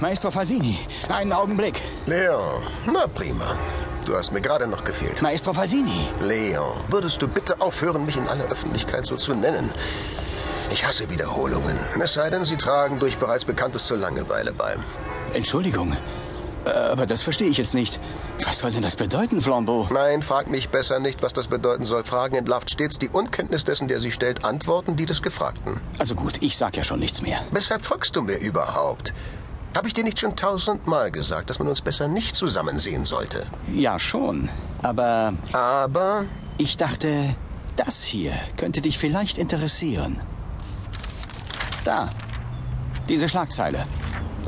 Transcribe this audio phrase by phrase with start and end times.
[0.00, 1.80] Maestro Fasini, einen Augenblick.
[2.06, 3.56] Leon, na prima.
[4.04, 5.22] Du hast mir gerade noch gefehlt.
[5.22, 6.08] Maestro Fasini.
[6.20, 9.72] Leon, würdest du bitte aufhören, mich in aller Öffentlichkeit so zu nennen?
[10.70, 11.78] Ich hasse Wiederholungen.
[12.02, 14.76] Es sei denn, sie tragen durch bereits Bekanntes zur Langeweile bei.
[15.34, 15.96] Entschuldigung,
[16.64, 18.00] aber das verstehe ich jetzt nicht.
[18.44, 19.88] Was soll denn das bedeuten, Flambeau?
[19.90, 22.04] Nein, frag mich besser nicht, was das bedeuten soll.
[22.04, 25.80] Fragen entlarvt stets die Unkenntnis dessen, der sie stellt, Antworten die des Gefragten.
[25.98, 27.40] Also gut, ich sag ja schon nichts mehr.
[27.50, 29.12] Weshalb folgst du mir überhaupt?
[29.74, 33.46] Habe ich dir nicht schon tausendmal gesagt, dass man uns besser nicht zusammen sehen sollte?
[33.72, 34.48] Ja, schon.
[34.82, 36.24] Aber Aber
[36.58, 37.34] ich dachte,
[37.76, 40.20] das hier könnte dich vielleicht interessieren.
[41.84, 42.10] Da.
[43.08, 43.86] Diese Schlagzeile.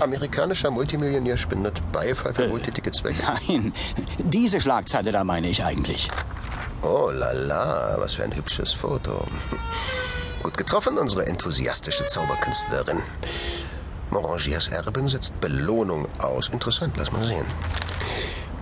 [0.00, 2.50] amerikanischer Multimillionär spendet Beifall für Äh.
[2.50, 3.22] wohltätige Zwecke.
[3.48, 3.72] Nein,
[4.18, 6.10] diese Schlagzeile da meine ich eigentlich.
[6.82, 9.24] Oh la la, was für ein hübsches Foto.
[10.42, 13.02] Gut getroffen, unsere enthusiastische Zauberkünstlerin.
[14.14, 16.48] Morangiers Erbin setzt Belohnung aus.
[16.48, 17.44] Interessant, lass mal sehen.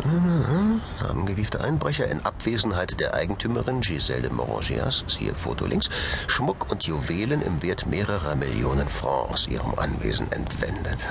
[0.02, 5.90] Mhm, Haben gewiefte Einbrecher in Abwesenheit der Eigentümerin Giselle de Morangiers, siehe Foto links,
[6.26, 10.98] Schmuck und Juwelen im Wert mehrerer Millionen Francs aus ihrem Anwesen entwendet.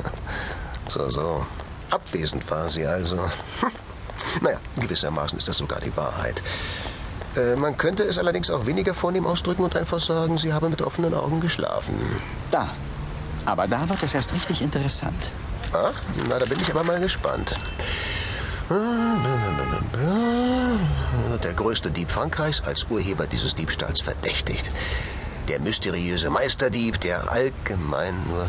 [0.88, 1.45] So, so.
[1.89, 3.17] Abwesend war sie also.
[3.59, 3.71] Hm.
[4.41, 6.41] Naja, gewissermaßen ist das sogar die Wahrheit.
[7.35, 10.81] Äh, man könnte es allerdings auch weniger vornehm ausdrücken und einfach sagen, sie habe mit
[10.81, 11.95] offenen Augen geschlafen.
[12.49, 12.69] Da.
[13.45, 15.31] Aber da wird es erst richtig interessant.
[15.73, 17.53] Ach, na, da bin ich aber mal gespannt.
[21.44, 24.72] Der größte Dieb Frankreichs als Urheber dieses Diebstahls verdächtigt.
[25.47, 28.47] Der mysteriöse Meisterdieb, der allgemein nur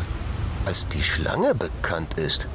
[0.65, 2.47] als die Schlange bekannt ist.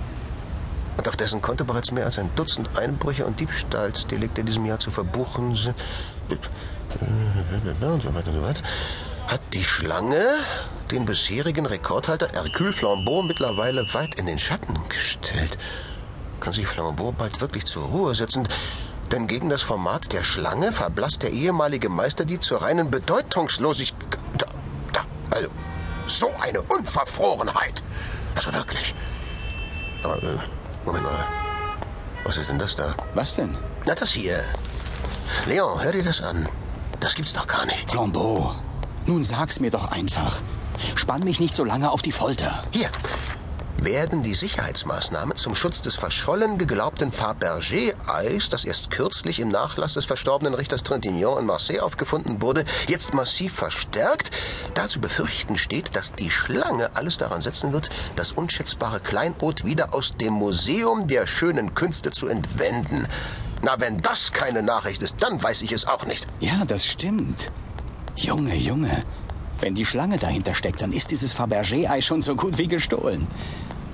[0.97, 4.78] Und auf dessen Konto bereits mehr als ein Dutzend Einbrüche und Diebstahlsdelikte in diesem Jahr
[4.78, 5.75] zu verbuchen sind.
[7.00, 8.61] Und so weiter und so weiter.
[9.54, 10.22] Die Schlange
[10.91, 15.56] den bisherigen Rekordhalter Hercule Flambeau mittlerweile weit in den Schatten gestellt.
[16.41, 18.47] Kann sich Flambeau bald wirklich zur Ruhe setzen?
[19.10, 24.19] Denn gegen das Format der Schlange verblasst der ehemalige Meisterdieb zur reinen Bedeutungslosigkeit.
[24.36, 24.47] Da,
[24.92, 25.48] da, also,
[26.06, 27.82] so eine Unverfrorenheit.
[28.34, 28.94] Also wirklich.
[30.03, 30.38] Aber, äh,
[30.84, 31.25] Moment mal.
[32.25, 32.94] Was ist denn das da?
[33.15, 33.56] Was denn?
[33.86, 34.44] Na, das hier.
[35.47, 36.48] Leon, hör dir das an.
[37.00, 37.91] Das gibt's doch gar nicht.
[37.91, 38.54] Flambeau.
[39.08, 40.42] Nun sag's mir doch einfach.
[40.94, 42.62] Spann mich nicht so lange auf die Folter.
[42.72, 42.91] Hier.
[43.78, 50.04] Werden die Sicherheitsmaßnahmen zum Schutz des verschollen geglaubten Fabergé-Eis, das erst kürzlich im Nachlass des
[50.04, 54.30] verstorbenen Richters Trintignant in Marseille aufgefunden wurde, jetzt massiv verstärkt?
[54.74, 60.18] Dazu befürchten steht, dass die Schlange alles daran setzen wird, das unschätzbare Kleinod wieder aus
[60.18, 63.08] dem Museum der schönen Künste zu entwenden.
[63.62, 66.26] Na, wenn das keine Nachricht ist, dann weiß ich es auch nicht.
[66.41, 67.50] Ja, das stimmt.
[68.18, 69.04] Junge, Junge.
[69.60, 73.28] Wenn die Schlange dahinter steckt, dann ist dieses Fabergé-Ei schon so gut wie gestohlen.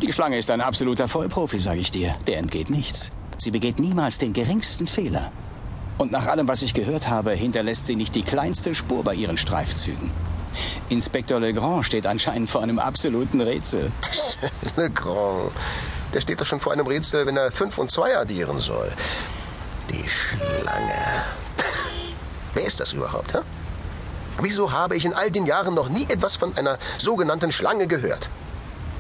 [0.01, 2.17] Die Schlange ist ein absoluter Vollprofi, sage ich dir.
[2.27, 3.11] Der entgeht nichts.
[3.37, 5.31] Sie begeht niemals den geringsten Fehler.
[5.99, 9.37] Und nach allem, was ich gehört habe, hinterlässt sie nicht die kleinste Spur bei ihren
[9.37, 10.11] Streifzügen.
[10.89, 13.93] Inspektor Legrand steht anscheinend vor einem absoluten Rätsel.
[14.77, 15.53] Le Grand.
[16.15, 18.91] Der steht doch schon vor einem Rätsel, wenn er fünf und zwei addieren soll.
[19.91, 21.25] Die Schlange.
[22.55, 23.41] Wer ist das überhaupt, hä?
[24.41, 28.29] Wieso habe ich in all den Jahren noch nie etwas von einer sogenannten Schlange gehört?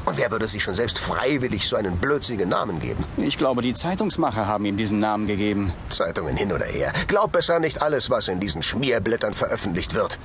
[0.04, 3.04] Und wer würde sich schon selbst freiwillig so einen blödsinnigen Namen geben?
[3.16, 5.72] Ich glaube, die Zeitungsmacher haben ihm diesen Namen gegeben.
[5.88, 6.92] Zeitungen hin oder her.
[7.08, 10.18] Glaub besser nicht alles, was in diesen Schmierblättern veröffentlicht wird.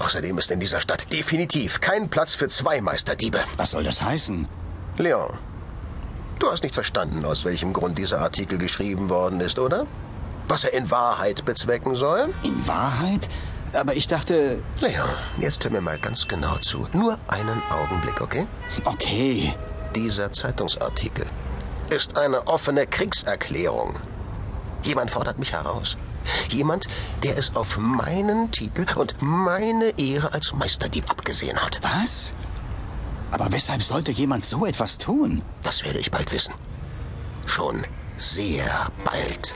[0.00, 3.38] Außerdem ist in dieser Stadt definitiv kein Platz für zwei Meisterdiebe.
[3.56, 4.48] Was soll das heißen?
[4.98, 5.38] Leon,
[6.40, 9.86] du hast nicht verstanden, aus welchem Grund dieser Artikel geschrieben worden ist, oder?
[10.48, 12.34] Was er in Wahrheit bezwecken soll?
[12.42, 13.28] In Wahrheit?
[13.72, 14.62] Aber ich dachte.
[14.80, 16.88] Leon, jetzt hör mir mal ganz genau zu.
[16.92, 18.46] Nur einen Augenblick, okay?
[18.84, 19.54] Okay.
[19.94, 21.26] Dieser Zeitungsartikel
[21.90, 23.94] ist eine offene Kriegserklärung.
[24.82, 25.96] Jemand fordert mich heraus.
[26.48, 26.86] Jemand,
[27.22, 31.80] der es auf meinen Titel und meine Ehre als Meisterdieb abgesehen hat.
[31.82, 32.34] Was?
[33.30, 35.42] Aber weshalb sollte jemand so etwas tun?
[35.62, 36.54] Das werde ich bald wissen.
[37.46, 37.84] Schon
[38.16, 39.52] sehr bald.